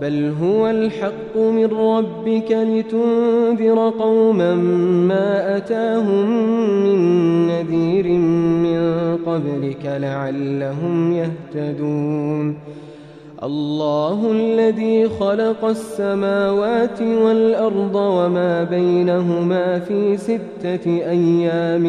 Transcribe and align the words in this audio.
بل 0.00 0.34
هو 0.42 0.70
الحق 0.70 1.36
من 1.36 1.64
ربك 1.64 2.52
لتنذر 2.52 3.92
قوما 3.98 4.54
ما 5.08 5.56
أتاهم 5.56 6.30
من 6.84 6.98
نذير 7.46 8.06
من 8.66 8.80
قبلك 9.26 9.84
لعلهم 9.84 11.12
يهتدون. 11.12 12.58
الله 13.42 14.32
الذي 14.32 15.08
خلق 15.08 15.64
السماوات 15.64 17.02
والأرض 17.02 17.94
وما 17.94 18.64
بينهما 18.64 19.78
في 19.78 20.16
ستة 20.16 20.86
أيام 20.86 21.84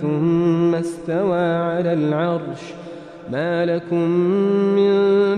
ثم 0.00 0.74
استوى 0.74 1.46
على 1.54 1.92
العرش. 1.92 2.87
ما 3.32 3.66
لكم 3.66 4.10
من 4.76 4.90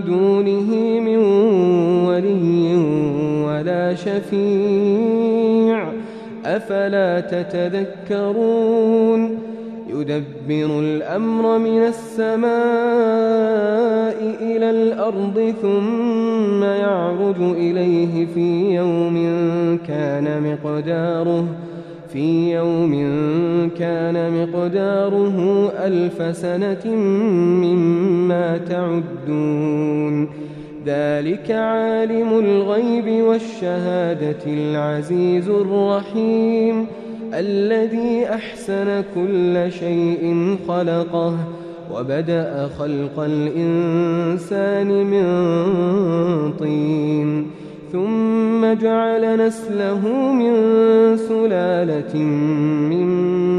دونه 0.06 1.00
من 1.00 1.16
ولي 2.06 2.76
ولا 3.46 3.94
شفيع. 3.94 5.84
أفلا 6.44 7.20
تتذكرون؟ 7.20 8.70
يدبر 9.88 10.80
الأمر 10.80 11.58
من 11.58 11.82
السماء 11.82 12.50
إلى 14.40 14.70
الأرض 14.70 15.54
ثم 15.62 16.62
يعرج 16.62 17.40
إليه 17.40 18.26
في 18.34 18.74
يوم 18.74 19.16
كان 19.86 20.56
مقداره. 20.64 21.44
في 22.12 22.54
يوم 22.54 22.92
كان 23.78 24.42
مقداره 24.42 25.68
ألف 25.78 26.36
سنة 26.36 26.94
مما 27.64 28.58
تعدون. 28.58 30.28
ذلك 30.86 31.50
عالم 31.50 32.38
الغيب 32.38 33.24
والشهادة 33.24 34.42
العزيز 34.46 35.48
الرحيم 35.48 36.86
الذي 37.34 38.26
أحسن 38.28 39.02
كل 39.14 39.72
شيء 39.72 40.56
خلقه 40.68 41.36
وبدأ 41.94 42.68
خلق 42.78 43.18
الإنسان 43.18 44.86
من 44.86 45.24
طين 46.58 47.46
ثم 47.92 48.72
جعل 48.82 49.46
نسله 49.46 50.32
من 50.32 50.54
سلالة 51.80 52.18
من 52.90 53.06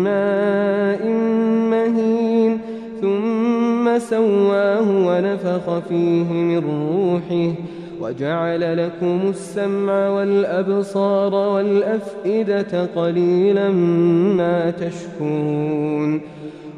ماء 0.04 1.08
مهين 1.72 2.60
ثم 3.02 4.00
سواه 4.00 5.08
ونفخ 5.08 5.80
فيه 5.90 6.34
من 6.34 6.58
روحه 6.58 7.54
وجعل 8.02 8.78
لكم 8.78 9.20
السمع 9.30 10.10
والأبصار 10.10 11.34
والأفئدة 11.34 12.86
قليلا 12.96 13.70
ما 14.38 14.72
تشكرون. 14.72 16.22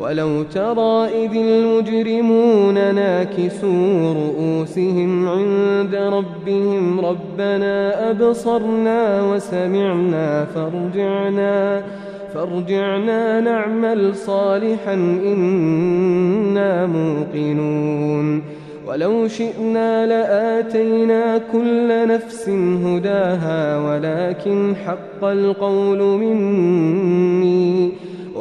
ولو 0.00 0.42
ترى 0.42 1.08
إذ 1.24 1.36
المجرمون 1.36 2.94
ناكسوا 2.94 4.14
رؤوسهم 4.14 5.28
عند 5.28 5.94
ربهم 5.94 7.00
ربنا 7.00 8.10
أبصرنا 8.10 9.22
وسمعنا 9.32 10.44
فارجعنا 10.44 11.82
فارجعنا 12.34 13.40
نعمل 13.40 14.14
صالحا 14.16 14.94
إنا 15.24 16.86
موقنون 16.86 18.42
ولو 18.86 19.28
شئنا 19.28 20.06
لآتينا 20.06 21.38
كل 21.52 22.08
نفس 22.08 22.48
هداها 22.84 23.78
ولكن 23.78 24.74
حق 24.86 25.24
القول 25.24 25.98
مني 25.98 27.92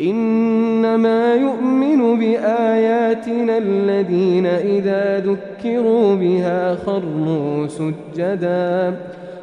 إنما 0.00 1.34
يؤمن 1.34 2.18
بآياتنا 2.18 3.58
الذين 3.58 4.46
إذا 4.46 5.20
ذكروا 5.20 6.14
بها 6.14 6.74
خروا 6.74 7.66
سجدا 7.66 8.94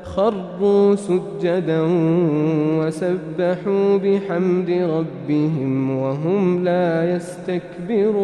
خروا 0.04 0.96
سجدا 0.96 1.82
وسبحوا 2.80 3.98
بحمد 3.98 4.70
ربهم 4.70 5.98
وهم 6.00 6.64
لا 6.64 7.16
يستكبرون. 7.16 8.24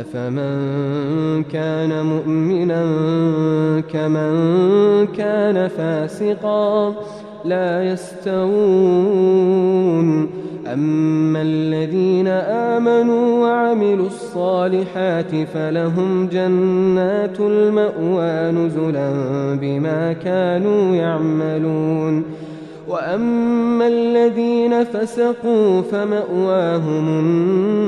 أفمن 0.00 1.42
كان 1.42 2.06
مؤمنا 2.06 2.82
كمن 3.92 5.06
كان 5.06 5.68
فاسقا 5.68 6.94
لا 7.44 7.92
يستوون. 7.92 8.38
أما 10.72 11.42
الذين 11.42 12.28
آمنوا 12.28 13.42
وعملوا 13.42 14.06
الصالحات 14.06 15.34
فلهم 15.54 16.28
جنات 16.28 17.40
المأوى 17.40 18.52
نزلا 18.52 19.10
بما 19.60 20.12
كانوا 20.12 20.96
يعملون. 20.96 22.24
وأما 22.88 23.86
الذين 23.86 24.84
فسقوا 24.84 25.82
فمأواهم 25.82 27.08
النار 27.08 27.87